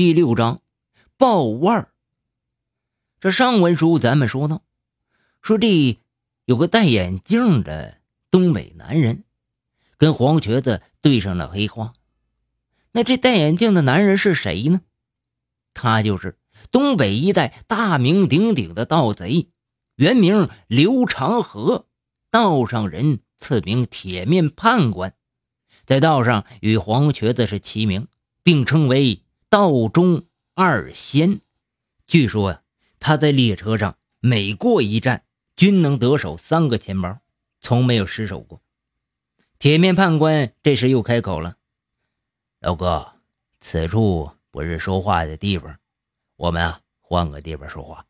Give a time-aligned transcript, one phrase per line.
[0.00, 0.62] 第六章，
[1.18, 1.92] 报腕儿。
[3.20, 4.62] 这上文书咱们说到，
[5.42, 5.98] 说这
[6.46, 9.24] 有个戴眼镜的东北男人，
[9.98, 11.92] 跟黄瘸子对上了黑话。
[12.92, 14.80] 那这戴眼镜的男人是谁呢？
[15.74, 16.38] 他就是
[16.70, 19.50] 东北一带大名鼎鼎的盗贼，
[19.96, 21.84] 原名刘长河，
[22.30, 25.14] 道上人赐名铁面判官，
[25.84, 28.08] 在道上与黄瘸子是齐名，
[28.42, 29.22] 并称为。
[29.50, 31.40] 道中二仙，
[32.06, 32.62] 据说呀，
[33.00, 35.24] 他在列车上每过一站，
[35.56, 37.18] 均能得手三个钱包，
[37.60, 38.62] 从没有失手过。
[39.58, 41.56] 铁面判官这时又开口了
[42.62, 43.14] ：“老哥，
[43.60, 45.80] 此处不是说话的地方，
[46.36, 48.06] 我们啊换个地方说话。”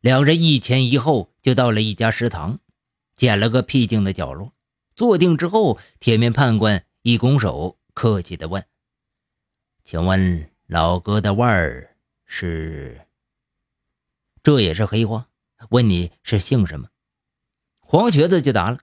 [0.00, 2.58] 两人一前一后就到了一家食堂，
[3.14, 4.54] 捡了个僻静的角落，
[4.96, 8.64] 坐定之后，铁面判官一拱手，客气地问。
[9.84, 13.06] 请问老哥的腕儿是？
[14.42, 15.28] 这也是黑话。
[15.70, 16.88] 问你是姓什么？
[17.80, 18.78] 黄瘸子就答了：“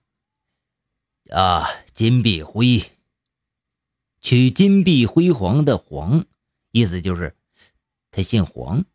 [1.31, 2.91] 啊，金碧辉，
[4.21, 6.25] 取金碧辉煌的黄，
[6.71, 7.35] 意思就是
[8.11, 8.85] 他姓黄。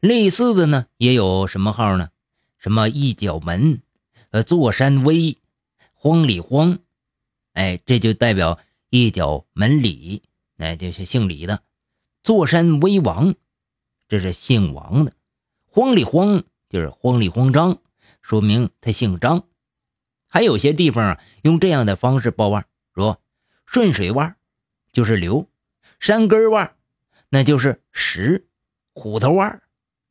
[0.00, 2.10] 类似的呢，也有什么号呢？
[2.58, 3.82] 什么一角门，
[4.30, 5.38] 呃，座山威，
[5.92, 6.78] 荒里荒，
[7.52, 8.60] 哎，这就代表。”
[8.94, 10.22] 一脚门李，
[10.56, 11.60] 那就是姓李的；
[12.22, 13.34] 坐山威王，
[14.06, 15.12] 这是姓王的；
[15.64, 17.80] 慌里慌就是慌里慌张，
[18.20, 19.48] 说明他姓张。
[20.28, 23.22] 还有些地方，用这样的方式报腕，说
[23.64, 24.36] 顺水腕
[24.92, 25.48] 就是刘，
[25.98, 26.76] 山根腕
[27.30, 28.46] 那就是石，
[28.92, 29.62] 虎头腕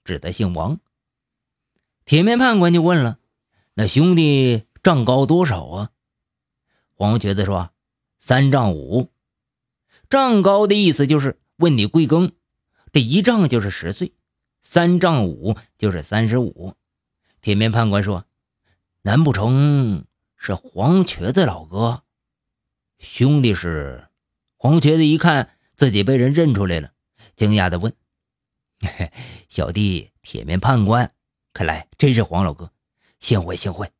[0.03, 0.79] 指的姓王。
[2.03, 3.19] 铁面判官就问了
[3.75, 5.91] ：“那兄弟丈高多少啊？”
[6.97, 7.69] 黄瘸子说。
[8.23, 9.09] 三丈五，
[10.07, 12.33] 丈高的意思就是问你贵庚，
[12.93, 14.13] 这一丈就是十岁，
[14.61, 16.75] 三丈五就是三十五。
[17.41, 18.25] 铁面判官说
[19.01, 20.05] ：“难不成
[20.37, 22.03] 是黄瘸子老哥？
[22.99, 24.07] 兄弟是？”
[24.55, 26.91] 黄瘸子一看自己被人认出来了，
[27.35, 27.91] 惊讶的问
[29.49, 31.11] ：“小弟铁面判官，
[31.53, 32.71] 看来真是黄老哥，
[33.19, 33.91] 幸会幸会，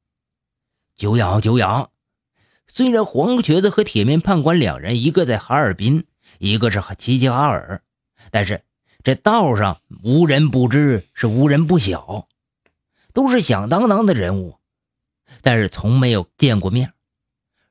[0.96, 1.90] 久仰久仰。”
[2.74, 6.06] 虽然黄瘸子和铁面判官两人，一个在哈尔滨，
[6.40, 7.84] 一个是齐齐哈尔，
[8.32, 8.64] 但是
[9.04, 12.30] 这道上无人不知，是无人不晓，
[13.12, 14.56] 都是响当当的人物，
[15.42, 16.94] 但是从没有见过面。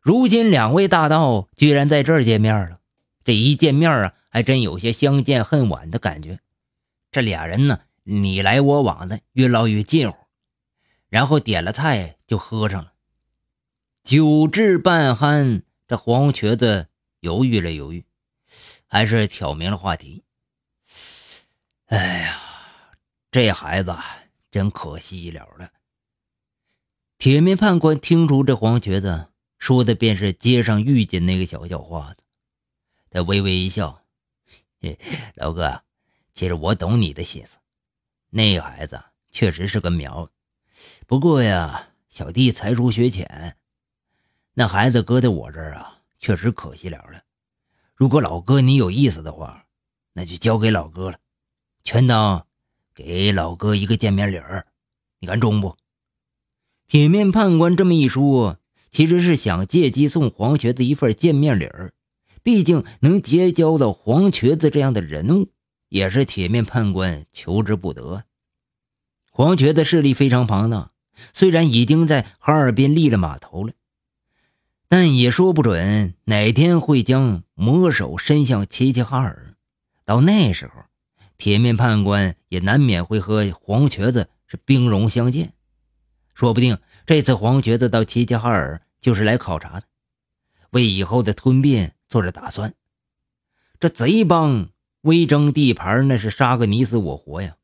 [0.01, 2.81] 如今两位大盗居然在这儿见面了，
[3.25, 6.41] 这一见面啊，还真有些相见恨晚的感觉。
[7.11, 10.19] 这俩人呢，你来我往的，越唠越近乎，
[11.09, 12.93] 然后点了菜就喝上了。
[14.03, 16.89] 酒至半酣，这黄瘸子
[17.21, 18.05] 犹豫了犹豫，
[18.87, 20.25] 还是挑明了话题
[21.87, 22.41] ：“哎呀，
[23.31, 23.95] 这孩子
[24.51, 25.71] 真可惜了了。”
[27.19, 29.29] 铁面判官听出这黄瘸子
[29.59, 32.23] 说的便是街上遇见那个小叫花子，
[33.11, 34.03] 他微微一笑
[35.37, 35.83] ：“老哥，
[36.33, 37.59] 其实我懂你的心思，
[38.31, 39.01] 那孩子
[39.31, 40.31] 确实是个苗，
[41.07, 43.59] 不过呀，小弟才疏学浅。”
[44.55, 47.23] 那孩子搁在我这儿啊，确实可惜了了。
[47.95, 49.67] 如果老哥你有意思的话，
[50.13, 51.19] 那就交给老哥了，
[51.85, 52.47] 全当
[52.95, 54.67] 给老哥一个见面礼儿，
[55.21, 55.77] 你看中不？
[56.89, 58.59] 铁面判官这么一说，
[58.91, 61.95] 其实是想借机送黄瘸子一份见面礼儿。
[62.43, 65.53] 毕竟能结交到黄瘸子这样的人物，
[65.91, 68.25] 也是铁面判官求之不得。
[69.31, 70.93] 黄瘸子势力非常庞大，
[71.33, 73.75] 虽然已经在哈尔滨立了码头了。
[74.93, 79.55] 但也说不准哪天会将魔手伸向齐齐哈尔，
[80.05, 80.83] 到那时候，
[81.39, 85.53] 铁面判官也难免会和黄瘸子是兵戎相见。
[86.35, 89.87] 说不定这次黄瘸子到齐齐哈尔就是来考察的，
[90.71, 92.75] 为以后的吞并做着打算。
[93.79, 94.71] 这贼帮
[95.03, 97.55] 威争地盘，那是杀个你死我活呀，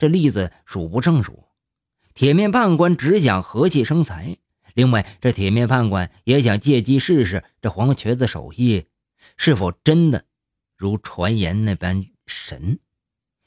[0.00, 1.44] 这例子数不胜数。
[2.12, 4.38] 铁面判官只想和气生财。
[4.74, 8.86] 另外，这铁面判官也想借机试试这黄瘸子手艺
[9.36, 10.24] 是否真的
[10.76, 12.78] 如传言那般神。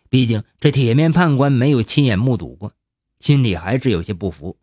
[0.09, 2.73] 毕竟这铁面判官没有亲眼目睹过，
[3.19, 4.57] 心里还是有些不服，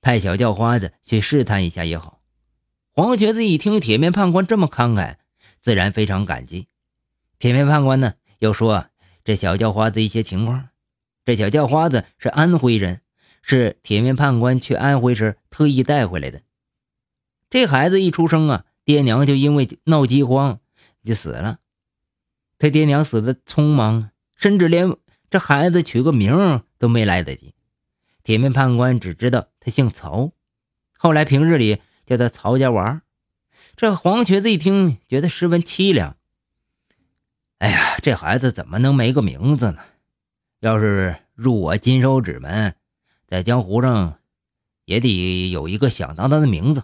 [0.00, 2.20] 派小叫花子去试探一下也好。
[2.92, 5.16] 黄瘸子一听铁面判官这么慷慨，
[5.60, 6.68] 自然非常感激。
[7.38, 8.86] 铁面判官呢，又说
[9.24, 10.68] 这小叫花子一些情况。
[11.24, 13.02] 这小叫花子是安徽人。
[13.42, 16.42] 是铁面判官去安徽时特意带回来的。
[17.48, 20.60] 这孩子一出生啊，爹娘就因为闹饥荒
[21.04, 21.58] 就死了。
[22.58, 24.94] 他爹娘死的匆忙，甚至连
[25.30, 27.54] 这孩子取个名都没来得及。
[28.22, 30.32] 铁面判官只知道他姓曹，
[30.98, 33.02] 后来平日里叫他曹家娃。
[33.76, 36.16] 这黄瘸子一听，觉得十分凄凉。
[37.58, 39.82] 哎呀，这孩子怎么能没个名字呢？
[40.60, 42.74] 要是入我金手指门，
[43.30, 44.18] 在江湖上
[44.84, 46.82] 也得有一个响当当的名字。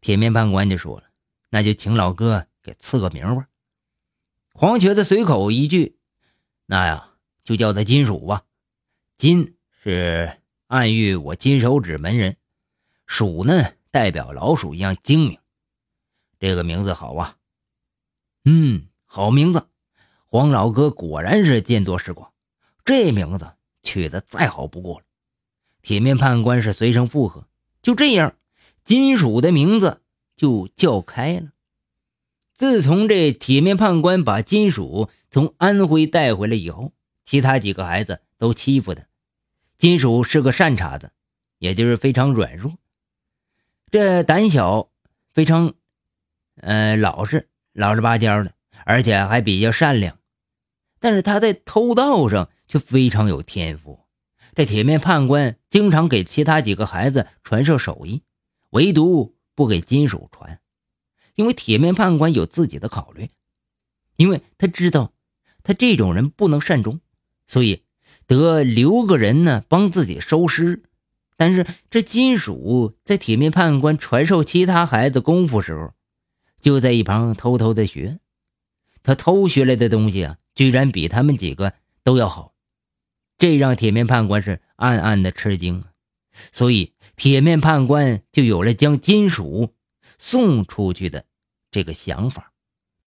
[0.00, 1.04] 铁面判官就说了
[1.50, 3.46] ：“那就请老哥给赐个名吧。”
[4.54, 5.98] 黄瘸子随口一句
[6.64, 7.10] ：“那呀，
[7.44, 8.44] 就叫他金鼠吧。
[9.18, 12.38] 金是暗喻我金手指门人，
[13.06, 15.38] 鼠呢代表老鼠一样精明。
[16.38, 17.36] 这个名字好啊，
[18.46, 19.68] 嗯，好名字。”
[20.24, 22.32] 黄老哥果然是见多识广，
[22.84, 23.55] 这名字
[23.86, 25.04] 取的再好不过了。
[25.80, 27.46] 铁面判官是随声附和。
[27.80, 28.34] 就这样，
[28.84, 30.02] 金属的名字
[30.36, 31.52] 就叫开了。
[32.52, 36.92] 自从这铁面判官把金属从安徽带回来以后，
[37.24, 39.04] 其他几个孩子都欺负他。
[39.78, 41.12] 金属是个善茬子，
[41.58, 42.72] 也就是非常软弱，
[43.90, 44.90] 这胆小，
[45.32, 45.74] 非常，
[46.56, 48.52] 呃，老实，老实巴交的。
[48.84, 50.16] 而且还比较善良，
[51.00, 54.00] 但是他在偷盗上却非常有天赋。
[54.54, 58.22] 这铁面判官经常给其他几个孩子传授手艺，
[58.70, 60.60] 唯独不给金属传，
[61.34, 63.30] 因为铁面判官有自己的考虑，
[64.16, 65.12] 因为他知道
[65.62, 67.00] 他这种人不能善终，
[67.46, 67.82] 所以
[68.26, 70.82] 得留个人呢帮自己收尸。
[71.36, 75.92] 但是这金属在铁面判官传授其他孩子功夫时候，
[76.62, 78.20] 就在一旁偷偷的学。
[79.02, 82.54] 他偷学来的东西啊，居然比他们几个都要好，
[83.38, 85.84] 这让铁面判官是暗暗的吃惊，
[86.52, 89.74] 所以铁面判官就有了将金属
[90.18, 91.24] 送出去的
[91.70, 92.52] 这个想法。